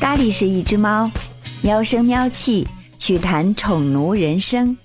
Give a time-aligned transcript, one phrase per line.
[0.00, 1.08] 咖喱是一只猫，
[1.62, 2.66] 喵声喵气，
[2.98, 4.76] 趣谈宠奴人生。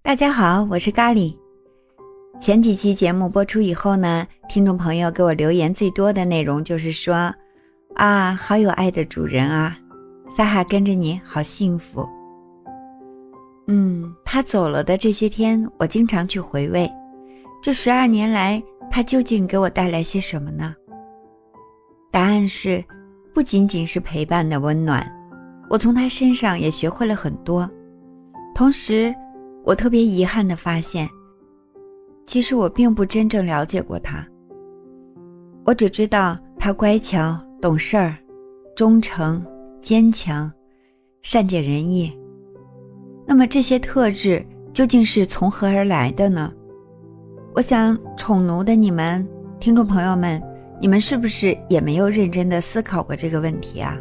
[0.00, 1.36] 大家好，我是咖喱。
[2.40, 7.30] 前几期节目播出以后呢，听众朋友给我留言最多的内容就是说，
[7.96, 9.76] 啊，好有爱的主人啊，
[10.34, 12.08] 撒哈跟着你好幸福。
[13.66, 16.90] 嗯，他走了的这些天，我经常去回味，
[17.62, 20.74] 这十二年来，他究竟给我带来些什么呢？
[22.10, 22.84] 答案是，
[23.32, 25.08] 不仅仅是陪伴的温暖，
[25.68, 27.70] 我从他身上也学会了很多。
[28.52, 29.14] 同时，
[29.64, 31.08] 我特别遗憾地发现，
[32.26, 34.26] 其实我并不真正了解过他。
[35.64, 38.16] 我只知道他乖巧、懂事儿、
[38.74, 39.44] 忠诚、
[39.80, 40.50] 坚强、
[41.22, 42.12] 善解人意。
[43.24, 46.52] 那么这些特质究竟是从何而来的呢？
[47.54, 49.24] 我想，宠奴的你们，
[49.60, 50.42] 听众朋友们。
[50.80, 53.98] 你们是不是也没有认真的思考过这个问题啊？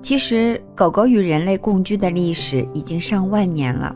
[0.00, 3.94] 其实，狗狗与人类共居的历史已经上万年了，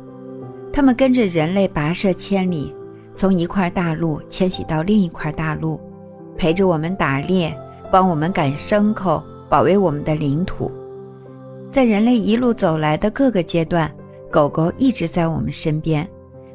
[0.70, 2.74] 它们跟着人类跋涉千里，
[3.16, 5.80] 从一块大陆迁徙到另一块大陆，
[6.36, 7.56] 陪着我们打猎，
[7.90, 10.70] 帮我们赶牲口，保卫我们的领土。
[11.70, 13.90] 在人类一路走来的各个阶段，
[14.30, 16.06] 狗狗一直在我们身边，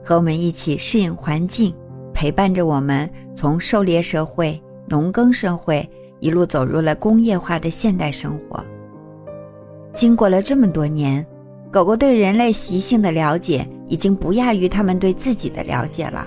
[0.04, 1.74] 和我们一起适应环境。
[2.18, 5.88] 陪伴着我们从狩猎社会、农耕社会
[6.20, 8.66] 一路走入了工业化的现代生活。
[9.94, 11.24] 经过了这么多年，
[11.72, 16.26] 狗狗对人类习性的了解已经不亚于它们对自己的了解了。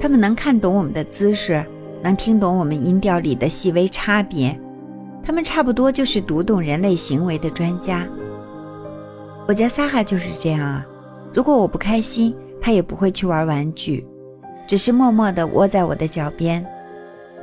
[0.00, 1.64] 它们能看懂我们的姿势，
[2.02, 4.58] 能听懂我们音调里的细微差别。
[5.22, 8.04] 它们差不多就是读懂人类行为的专家。
[9.46, 10.84] 我家萨哈就是这样啊。
[11.32, 14.04] 如果我不开心，它也不会去玩玩具。
[14.68, 16.62] 只是默默地窝在我的脚边，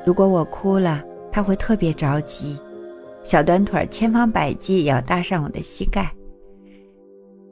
[0.05, 2.55] 如果我哭了，他会特别着急，
[3.23, 6.13] 小短腿千方百计要搭上我的膝盖，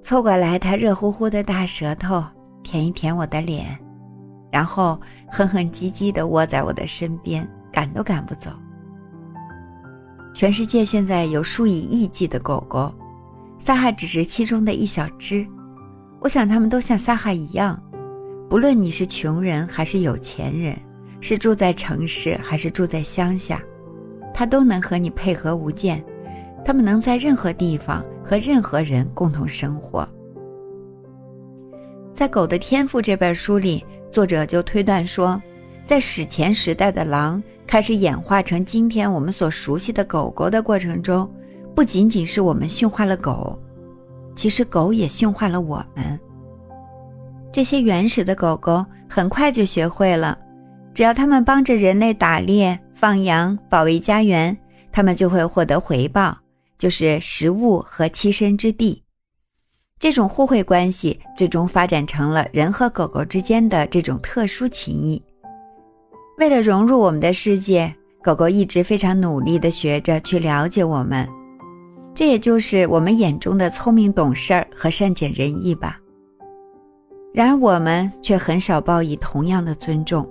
[0.03, 2.23] 凑过来，他热乎乎的大舌头
[2.61, 3.75] 舔一舔我的脸，
[4.51, 8.51] 然后哼哼唧唧地窝在我的身边，赶都赶不走。
[10.35, 12.93] 全世界现在有数以亿计的狗狗，
[13.57, 15.43] 萨哈只是其中的一小只，
[16.19, 17.82] 我想他们都像萨哈一样。
[18.53, 20.77] 无论你是穷人还是有钱人，
[21.19, 23.63] 是住在城市还是住在乡下，
[24.31, 25.99] 他都能和你配合无间。
[26.63, 30.07] 他们能在任何地方和任何人共同生活。
[32.13, 35.41] 在《狗的天赋》这本书里，作者就推断说，
[35.87, 41.27] 在史前时代的狼开始演化成今天我们所熟悉的狗狗的过程中，
[41.73, 43.57] 不仅仅是我们驯化了狗，
[44.35, 46.19] 其实狗也驯化了我们。
[47.53, 50.35] 这些原始的狗狗很快就学会了，
[50.91, 54.57] 只要它们帮着人类打猎、放羊、保卫家园，
[54.91, 56.35] 它们就会获得回报，
[56.79, 59.03] 就是食物和栖身之地。
[59.99, 65.21] 这种互惠关系最终发展成了人和狗狗之间的这种特殊情谊。
[66.39, 67.93] 为了融入我们的世界，
[68.23, 71.29] 狗狗一直非常努力地学着去了解我们，
[72.15, 75.99] 这也就是我们眼中的聪明懂事儿和善解人意吧。
[77.33, 80.27] 然而我们却很少报以同样的尊重，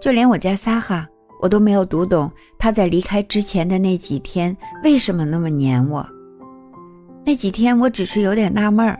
[0.00, 1.06] 就连我家撒哈，
[1.38, 6.08] 我都没有读懂他在离开之前的那几天为什么那么黏我。
[7.26, 8.98] 那几天我只是有点纳闷儿，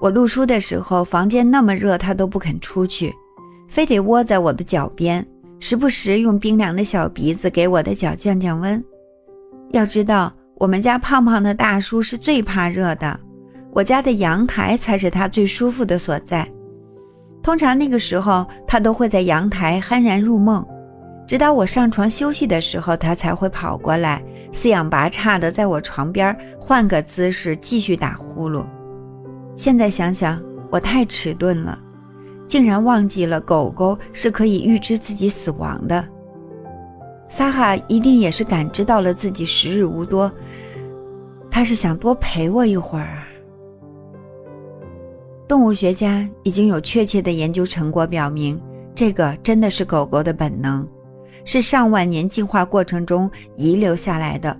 [0.00, 3.10] 我录书的时候房间那么热，他都不肯出去，
[3.66, 5.26] 非得窝在我的脚边，
[5.60, 8.84] 时不时用冰凉的小鼻子给我的脚降降温。
[9.72, 13.18] 要知道，我们家胖胖的大叔是最怕热的。
[13.72, 16.50] 我家的阳台才是他最舒服的所在，
[17.42, 20.66] 通常那个时候他都会在阳台酣然入梦，
[21.26, 24.22] 直到我上床休息的时候，他才会跑过来，
[24.52, 28.64] 四仰八叉的在我床边换个姿势继续打呼噜。
[29.54, 31.78] 现在想想，我太迟钝了，
[32.48, 36.04] 竟然忘记了狗狗是可以预知自己死亡的。
[37.28, 40.30] 撒哈一定也是感知到了自己时日无多，
[41.48, 43.28] 他是想多陪我一会儿啊。
[45.50, 48.56] 动物学家已经有确切的研究成果表明，
[48.94, 50.86] 这个真的是狗狗的本能，
[51.44, 54.56] 是上万年进化过程中遗留下来的。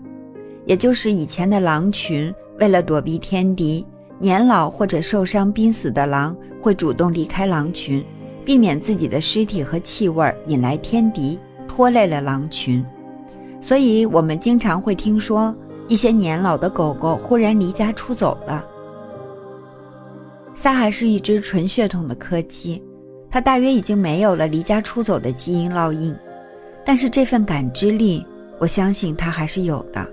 [0.66, 3.86] 也就是以前的狼群为了躲避天敌，
[4.18, 8.04] 年老或者受伤濒死的狼会主动离开狼群，
[8.44, 11.38] 避免自己的尸体和气味引来天敌，
[11.68, 12.84] 拖累了狼群。
[13.60, 15.54] 所以，我们经常会听说
[15.86, 18.64] 一些年老的狗狗忽然离家出走了。
[20.62, 22.84] 萨哈是一只纯血统的柯基，
[23.30, 26.14] 它大约已经没有了离家出走的基因烙印，
[26.84, 28.26] 但是这份感知力，
[28.58, 30.06] 我相信它还是有的。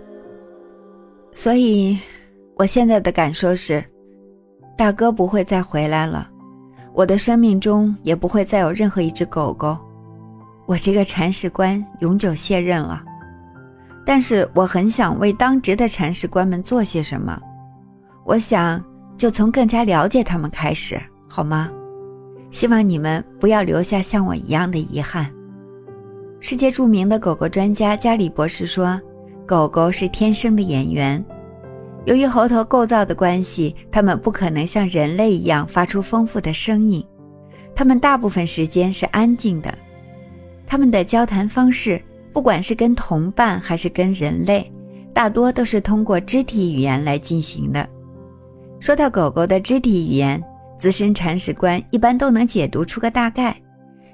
[1.33, 1.99] 所以，
[2.55, 3.83] 我现在的感受是，
[4.77, 6.29] 大哥不会再回来了，
[6.93, 9.77] 我的生命中也不会再有任何一只狗狗，
[10.65, 13.03] 我这个铲屎官永久卸任了。
[14.05, 17.37] 但是，我很想为当值的铲屎官们做些什么，
[18.23, 18.81] 我想
[19.17, 21.71] 就从更加了解他们开始，好吗？
[22.51, 25.29] 希望你们不要留下像我一样的遗憾。
[26.39, 29.01] 世界著名的狗狗专家加里博士说
[29.45, 31.23] ：“狗狗是天生的演员，
[32.05, 37.03] 由于喉头构造的关系，它们不可能像人类一样发出丰富的声音，
[37.75, 39.77] 它们大部分时间是安静的。
[40.67, 44.71] 它们的交谈方式，不管是跟同伴还是跟人类，
[45.13, 47.89] 大多都是通过肢体语言来进行的。
[48.79, 50.43] 说到狗狗的肢体语言，
[50.79, 53.55] 资深铲屎官一般都能解读出个大概，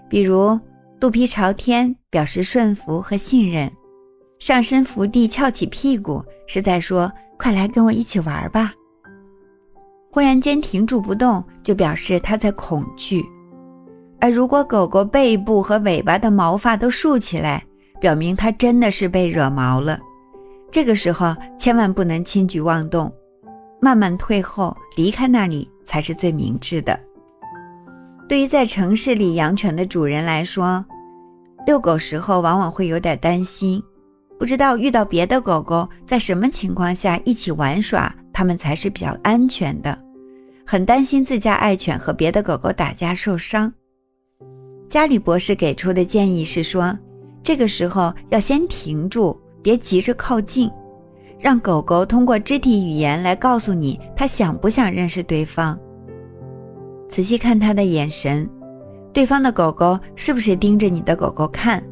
[0.09, 0.59] 比如。”
[0.99, 3.67] 肚皮朝天，表示顺服和信任；
[4.39, 8.71] 上身伏地，翘起屁股，是在说“快来跟我一起玩吧”。
[10.09, 13.21] 忽然间停住不动，就表示它在恐惧。
[14.21, 17.61] 而如果狗狗背部和尾巴的毛发都竖起来，
[17.99, 19.99] 表明它真的是被惹毛了。
[20.71, 23.13] 这个时候千万不能轻举妄动，
[23.83, 26.97] 慢慢退后，离开那里才是最明智的。
[28.29, 30.83] 对于在城市里养犬的主人来说，
[31.67, 33.83] 遛狗时候往往会有点担心，
[34.39, 40.01] 不知道遇到别的狗狗在什么情况下一起玩耍，它们才是比较安全的，
[40.65, 43.69] 很担心自家爱犬和别的狗狗打架受伤。
[44.89, 46.97] 加里博士给出的建议是说，
[47.43, 50.71] 这个时候要先停住，别急着靠近，
[51.43, 55.77] 让狗狗通过肢体语言来告诉你它想不想认识对方。
[57.09, 58.49] 仔细看它的眼神。
[59.11, 61.83] 对方的狗狗是不是盯着你的狗狗看？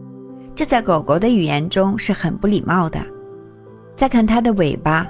[0.56, 2.98] 这在狗狗的语言中是很不礼貌的。
[3.98, 5.06] 再看它的尾巴，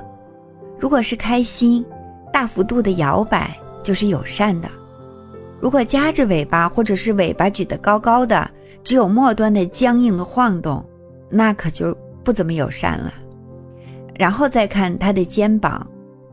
[0.79, 1.85] 如果是开心、
[2.33, 4.67] 大幅度的摇摆，就是友善的；
[5.59, 8.49] 如果夹着尾巴，或者是尾巴举得高高的，
[8.83, 10.83] 只有末端的僵硬的晃动，
[11.29, 13.13] 那可就不怎么友善了。
[14.21, 15.83] 然后再看它的肩膀，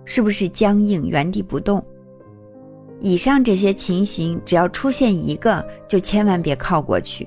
[0.05, 1.83] 是不是僵硬、原地不动？
[3.01, 7.27] 以上这些情形，只要出现一个，就千万别靠过去。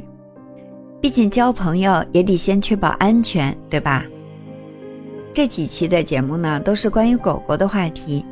[1.02, 4.06] 毕竟交朋友也得先确保安全，对吧？
[5.34, 8.24] 这几期的节目呢，都是关于狗狗的话题，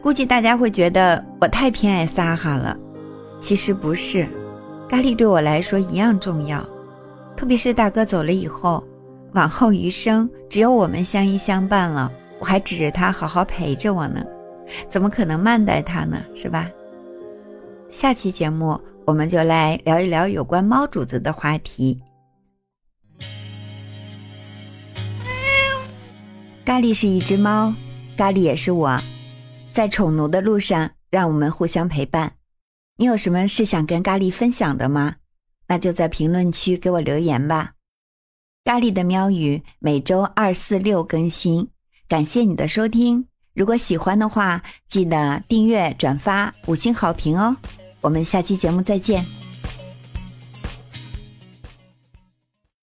[0.00, 2.74] 估计大家会觉得我太偏爱撒哈了。
[3.38, 4.26] 其实不是，
[4.88, 6.66] 咖喱对我来说一样重要。
[7.36, 8.82] 特别是大哥走了以后，
[9.32, 14.24] 往后余生只有我们相依相伴了，我还指着他好好陪着我呢。
[14.88, 16.22] 怎么可能慢待它呢？
[16.34, 16.70] 是吧？
[17.88, 22.00] 下期节目我们就来聊一聊有关猫主子的话题。
[26.64, 27.74] 咖喱是一只猫，
[28.16, 29.00] 咖喱也是我，
[29.72, 32.32] 在宠奴的路上，让我们互相陪伴。
[32.96, 35.16] 你有什么是想跟咖喱分享的吗？
[35.66, 37.72] 那就在评论区给我留言吧。
[38.62, 41.68] 咖喱的喵语每周二、四、六更新，
[42.06, 43.26] 感谢你的收听。
[43.54, 47.56] 如果喜欢的话，记得订阅、转发、五星好评哦！
[48.02, 49.39] 我们下期节目再见。